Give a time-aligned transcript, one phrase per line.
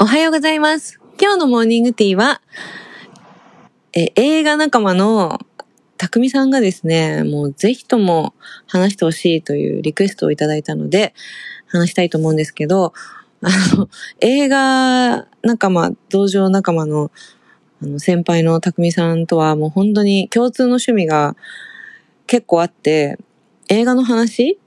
[0.00, 1.00] おはようございます。
[1.20, 2.40] 今日のモーニングティーは、
[3.92, 5.40] え映画仲間の
[5.96, 8.32] たくみさんがですね、もうぜひとも
[8.68, 11.14] 話してほしいというリクエストをいただいたので、
[11.66, 12.92] 話したいと思うんですけど、
[13.42, 13.88] あの、
[14.20, 17.10] 映画仲間、同情仲間の
[17.82, 21.34] あの先輩のたくみさんとはもう本当に共通の趣味が
[22.28, 23.18] 結構あって、
[23.68, 24.60] 映画の話？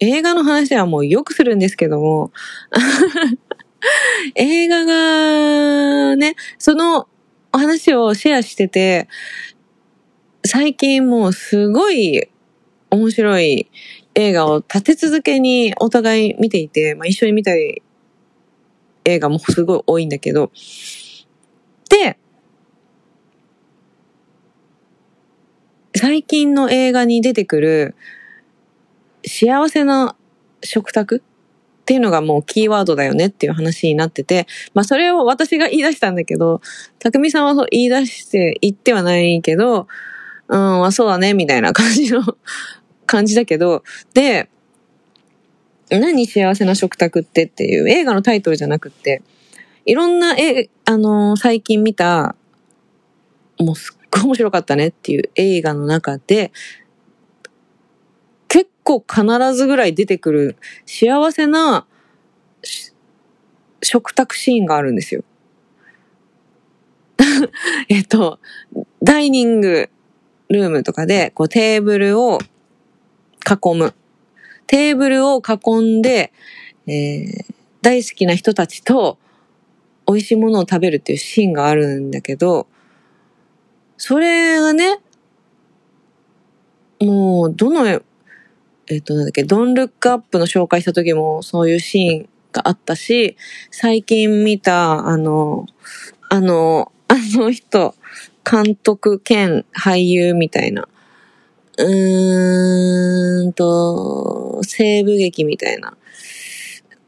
[0.00, 2.32] 映画の話はもうよくするんですけども、
[4.34, 7.08] 映画がね、その
[7.52, 9.08] お話をシェアしてて、
[10.44, 12.28] 最近もうすごい
[12.90, 13.70] 面白い
[14.14, 17.82] 映画を立て続けにお互い見ていて、まあ、一緒に見たい
[19.04, 20.50] 映画もすごい多いんだけど、
[21.88, 22.18] で、
[25.94, 27.94] 最近の映画に出てくる
[29.24, 30.14] 幸せな
[30.62, 31.22] 食卓
[31.86, 36.60] っていうのがもうキーワードだよねっていう話になってて、まあそれを私が言い出したんだけど、
[36.98, 39.86] 匠さんはそう言い出して言ってはないけど、
[40.48, 42.24] うん、まあそうだね、みたいな感じの
[43.06, 44.48] 感じだけど、で、
[45.88, 49.22] 何幸せな食卓ってっていう映画のタイトルじゃなくて、
[49.84, 52.34] いろんな、え、あのー最近見た、
[53.60, 56.50] もうすっごい面白かったねっていう映画の中で、
[58.86, 60.56] 結構必ずぐらい出てくる
[60.86, 61.86] 幸せな
[63.82, 65.24] 食卓シーンがあるんですよ。
[67.88, 68.38] えっと、
[69.02, 69.90] ダイニング
[70.48, 72.38] ルームとかで、こうテーブルを
[73.44, 73.94] 囲む。
[74.66, 76.32] テーブルを囲んで、
[76.86, 79.16] えー大好きな人たちと
[80.08, 82.66] 美味しいものを食べるっていうシーンがあるんだけど、
[83.96, 84.98] それがね、
[87.00, 88.02] もう、どの、
[88.88, 93.36] えっ、と、なんだっけ、ドンルックアップの紹介した時もそういうシーンがあったし、
[93.70, 95.66] 最近見た、あの、
[96.28, 97.94] あの、あの人、
[98.48, 100.88] 監督兼俳優みたいな、
[101.78, 105.96] うーんと、西部劇みたいな。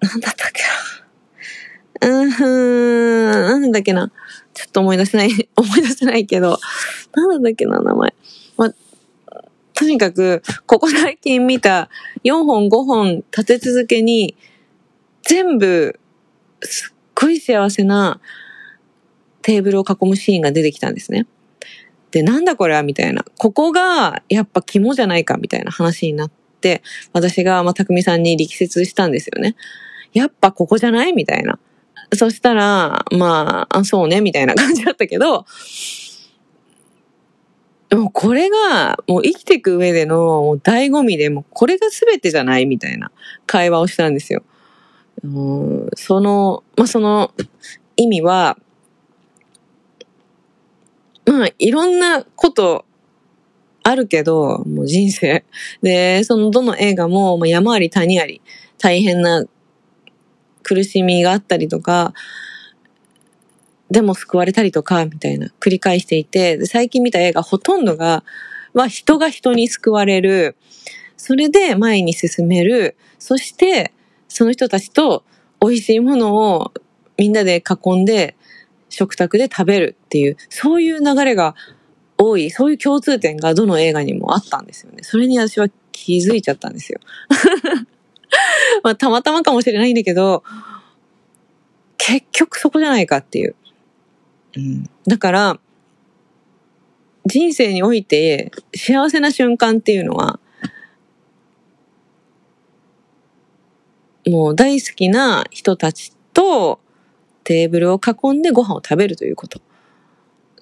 [0.00, 0.62] なんだったっけ
[2.06, 2.08] な。
[2.08, 4.10] うーん、なんだっけな。
[4.54, 6.58] ちょっと思い出せない、 思い出せないけど、
[7.14, 8.14] なんだっけな、名前。
[9.76, 11.90] とにかく、ここ最近見た
[12.24, 14.34] 4本5本立て続けに、
[15.22, 16.00] 全部、
[16.62, 18.18] すっごい幸せな
[19.42, 21.26] テーブルを囲むシーンが出てきたんですね。
[22.10, 23.22] で、なんだこれはみたいな。
[23.36, 26.82] ここが、やっぱ肝じゃないかみたいな話になって、
[27.12, 29.56] 私が、まあ、匠さんに力説したんですよね。
[30.14, 31.58] やっぱここじゃないみたいな。
[32.14, 35.44] そしたら、ま、あそうね、みたいな感じだったけど、
[37.88, 43.12] でもこれが、もう生きていく上でのもう醍醐味で、もうこれが全てじゃないみたいな
[43.46, 44.42] 会話をしたんですよ。
[45.94, 47.32] その、まあ、その
[47.96, 48.58] 意味は、
[51.26, 52.84] まあ、いろんなこと
[53.82, 55.44] あるけど、もう人生。
[55.80, 58.42] で、そのどの映画も、まあ、山あり谷あり、
[58.78, 59.44] 大変な
[60.62, 62.12] 苦しみがあったりとか、
[63.90, 68.24] でも救われたりとか、みたいな、繰り返していて、最近見た映画ほとんどが、
[68.74, 70.56] は人が人に救われる。
[71.16, 72.96] それで前に進める。
[73.18, 73.92] そして、
[74.28, 75.24] その人たちと
[75.60, 76.72] 美味しいものを
[77.16, 78.36] みんなで囲んで
[78.88, 81.54] 食卓で食べるっていう、そういう流れが
[82.18, 85.02] 多い、そういう共通点がどの映画にもあったんですよね。
[85.02, 87.00] それに私は気づいちゃったんですよ。
[88.82, 90.42] まあ、たまたまかもしれないんだけど、
[91.96, 93.56] 結局そこじゃないかっていう。
[94.56, 95.60] うん、だから、
[97.26, 100.38] 人生において幸せな瞬間っていうのは、
[104.28, 106.80] もう大好きな人たちと
[107.44, 109.60] テーブルを囲んでご飯を食べるということ。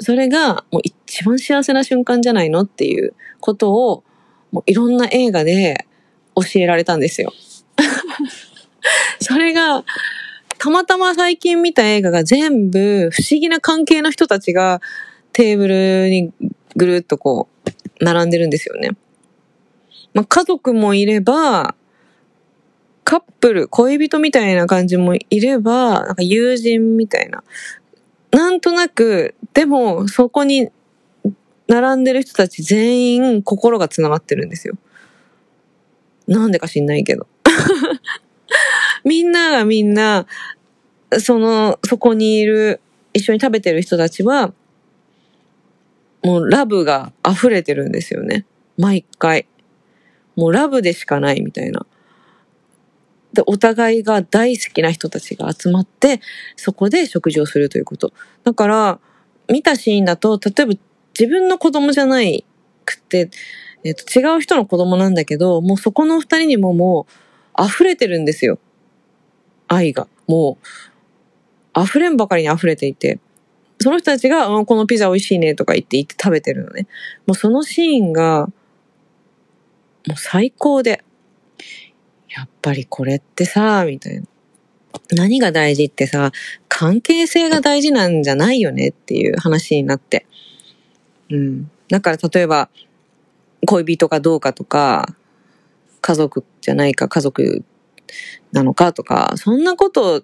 [0.00, 4.04] それがもう一番幸せな瞬間じゃないのっていうことを、
[4.52, 5.86] もういろんな映画で
[6.34, 7.32] 教えられたんですよ。
[9.20, 9.84] それが、
[10.64, 14.80] たまたま最近見た映画が全部不思議な関係の人たちが
[15.34, 16.32] テーブルに
[16.74, 17.48] ぐるっとこ
[18.00, 18.92] う、並んでるんですよね。
[20.14, 21.74] まあ、家族もいれば、
[23.04, 27.44] カップル、恋人みたいな感じもいれば、なんか友人みたいな。
[28.30, 30.70] なんとなく、でもそこに
[31.68, 34.78] 並んでる人たち全員心が繋がってるんですよ。
[36.26, 37.26] なんでか知んないけど。
[39.04, 40.26] みんながみんな、
[41.20, 42.80] その、そこにいる、
[43.12, 44.52] 一緒に食べてる人たちは、
[46.22, 48.46] もうラブが溢れてるんですよね。
[48.78, 49.46] 毎回。
[50.36, 51.86] もうラブでしかないみたいな。
[53.34, 56.20] で、お互いが大好きな人たちが集まって、
[56.56, 58.12] そこで食事をするということ。
[58.44, 59.00] だから、
[59.48, 60.74] 見たシーンだと、例えば
[61.18, 62.44] 自分の子供じゃない
[62.84, 63.30] くて、
[63.82, 67.06] えっ、と、違う人の子供なんだけど、もうそこの二人にもも
[67.58, 68.58] う溢れてるんですよ。
[69.68, 70.08] 愛が。
[70.26, 70.66] もう、
[71.76, 73.18] 溢れんばかりに溢れていて。
[73.80, 76.86] その人たちが、うんこのピザ美味しいねとか言って言って食べてるのね。
[77.26, 78.46] もうそのシーンが、
[80.06, 81.04] もう最高で。
[82.28, 84.26] やっぱりこれってさ、みたいな。
[85.12, 86.32] 何が大事ってさ、
[86.68, 90.26] 関係性が大事なんじゃないよねっていう話になって。
[91.30, 91.70] うん。
[91.88, 92.70] だから例えば、
[93.66, 95.14] 恋人かどうかとか、
[96.00, 97.64] 家族じゃないか家族
[98.52, 100.22] なのかとか、そんなこと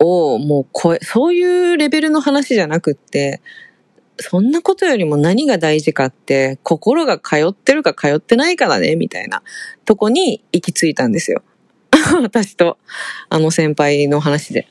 [0.00, 3.40] をもう超え、そういうレベルの話じゃなくって、
[4.18, 9.42] そんなことよりも何が大事かって、心が通ってるか通ってないかだね、みたいな
[9.84, 11.42] とこに行き着いたんですよ。
[12.22, 12.78] 私と、
[13.28, 14.68] あの先輩の話で。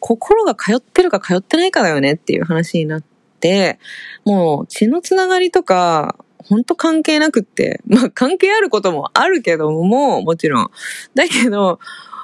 [0.00, 3.04] 心が通ってるか通ってないかだよねっていう話になっ
[3.40, 3.78] て、
[4.24, 10.70] もう血のつながりとか、ほんと関係なくって、まあ関係あることもあるけども、もちろん。
[11.14, 11.78] だけど、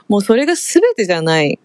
[0.08, 1.58] もうそれが全てじゃない。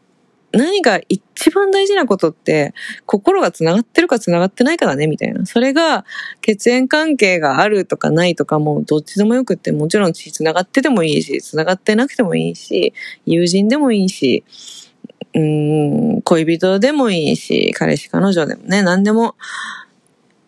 [0.55, 2.73] 何が一番大事なことって、
[3.05, 5.45] 心が繋がってるか繋がってないかだね、みたいな。
[5.45, 6.05] それが、
[6.41, 12.93] 血縁関係があるとかないとかも、どっちでもよくって、もちろん血繋がっててもいいし、繋がってなくてもいいし、
[13.25, 14.45] 友人でもいいし、
[15.33, 19.35] うん、恋人でもいいし、彼氏彼女でもね、何でも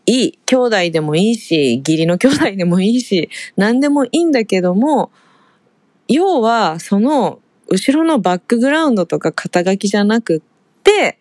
[0.06, 0.40] いい。
[0.46, 5.12] 兄弟でもいいし、義理の兄弟でもいいし、何でもいいんだけども、
[6.08, 10.42] 要は、その、後ろのバックグラウンドとか肩書きじゃなくっ
[10.84, 11.20] て、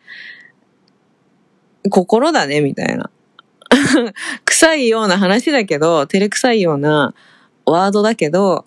[1.90, 3.10] 心だね、みたいな。
[4.44, 7.14] 臭いような話だけど、照れ臭いような
[7.64, 8.64] ワードだけど、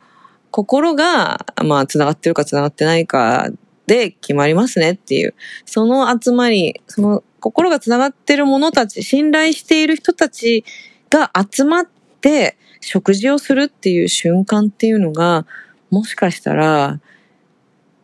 [0.52, 3.50] 心が、まあ、繋がってるか繋がってないか
[3.88, 5.36] で決まりますねっていう。
[5.66, 10.64] その集まり、その心が繋がってる者たち、信頼している人たち
[11.10, 11.88] が集まっ
[12.22, 15.46] て食事をするっていう瞬間っていうのが、
[15.90, 17.00] もしかしたら、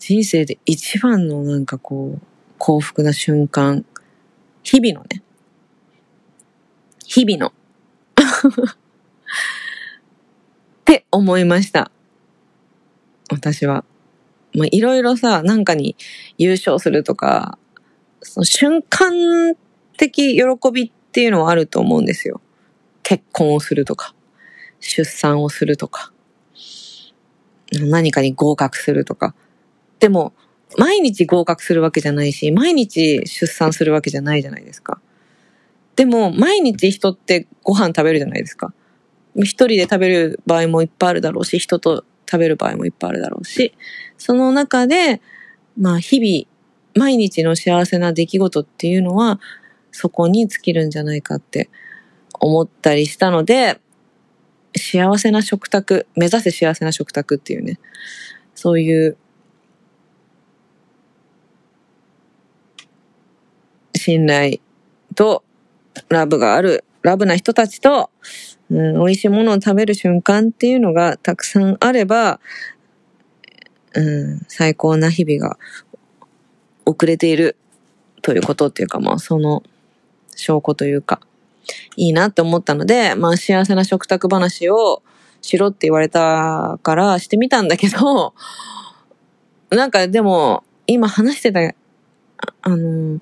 [0.07, 2.22] 人生で一番のなんかこう、
[2.60, 3.84] 幸福な瞬間。
[4.62, 5.24] 日々のね。
[7.07, 7.52] 日々の。
[8.72, 8.75] っ
[10.86, 11.90] て思いました。
[13.31, 13.84] 私は。
[14.54, 15.96] まあ、いろいろさ、なんかに
[16.38, 17.58] 優勝するとか、
[18.22, 19.56] その瞬間
[19.98, 22.42] 的喜びっていうのはあると思うんですよ。
[23.01, 24.13] 結婚をするとか、
[24.80, 26.13] 出産をするとか、
[27.72, 29.34] 何かに合格するとか。
[30.06, 30.34] でも、
[30.78, 35.02] 毎日合格するわけじゃないし、毎日出産するわけじゃないじゃないですか。
[35.96, 38.72] でも、毎日人ってご飯食べるじゃないですか。
[39.36, 43.74] 一人で食べる場合もいっぱいあるだろうし、人と食べる場合もいっぱいあるだろうし、
[44.19, 45.22] その中で、
[45.75, 46.46] まあ日々、
[46.94, 49.40] 毎日の幸せな出来事っていうのは、
[49.92, 51.72] そこに尽きるんじゃないかって
[52.40, 53.80] 思ったりしたので、
[54.78, 57.80] 幸せな食卓、目指せ幸せな食卓っていうね、
[58.54, 59.18] そういう
[64.06, 64.57] 信頼
[65.16, 65.44] と
[66.10, 68.12] ラブがある、ラブな人たちと、
[68.69, 72.40] うん、美味しいものを食べる瞬間っていうのがたくさんあれば、
[73.96, 75.57] うん、最高な日々が
[76.86, 77.57] 遅れている
[78.22, 79.63] ということっていうか、まあその
[80.36, 81.20] 証拠というか、
[81.96, 85.01] いいなって思ったので、まあ幸せな食卓話を
[85.41, 88.36] しろって言われたからしてみたんだけど、
[89.72, 91.60] なんかでも今話してた、
[92.62, 93.20] あの、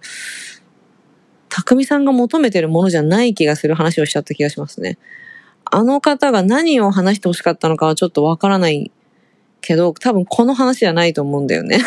[1.56, 4.98] 匠さんが求めてるものじゃない気がする話をしちゃった気がしますね。
[5.66, 8.92] あの方が何を話してほしかったのかはちょっとわからない
[9.62, 11.80] けど、多分この話じゃないと思うんだよね。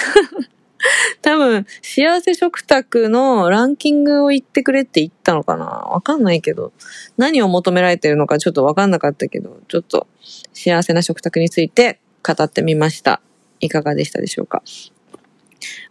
[1.21, 6.73] 多分、幸せ食卓のランキングを言ってくれって言ったのかなわかんないけど、
[7.17, 10.07] 何を求められてるのかちょっとわかんなかったけど、ちょっと
[10.53, 13.21] 幸せな食卓について語ってみました。
[13.59, 14.63] いかがでしたでしょうか？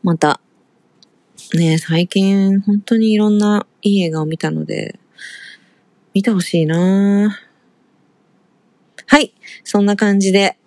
[0.02, 0.40] また、
[1.54, 5.00] ね最近本当にいろんないい映画を見たので、
[6.14, 7.40] 見てほしいな
[9.08, 9.34] はい。
[9.64, 10.58] そんな感じで、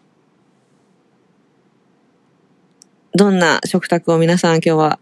[3.13, 5.01] どんな食卓を皆さん今日は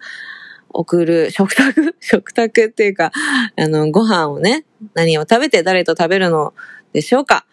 [0.70, 1.94] 送る、食卓？
[2.00, 3.12] 食卓っていうか、
[3.56, 4.64] あの、ご飯をね、
[4.94, 6.54] 何を食べて誰と食べるの
[6.92, 7.46] でしょうか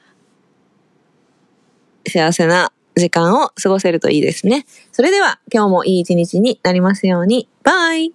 [2.07, 4.65] 幸せな時間を過ごせるといいですね。
[4.91, 7.49] それでは今日もいい一日になりますように。
[7.63, 8.13] バイ